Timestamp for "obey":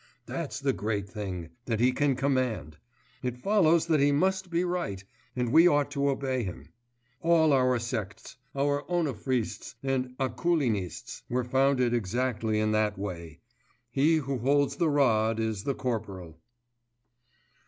6.09-6.41